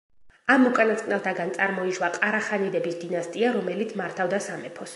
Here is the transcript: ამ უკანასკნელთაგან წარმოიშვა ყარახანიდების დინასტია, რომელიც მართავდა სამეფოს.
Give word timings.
ამ 0.53 0.63
უკანასკნელთაგან 0.69 1.51
წარმოიშვა 1.57 2.09
ყარახანიდების 2.15 2.97
დინასტია, 3.03 3.53
რომელიც 3.59 3.97
მართავდა 4.03 4.41
სამეფოს. 4.47 4.89